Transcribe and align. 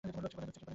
সে 0.03 0.09
কোথায় 0.15 0.33
যাচ্ছে? 0.39 0.61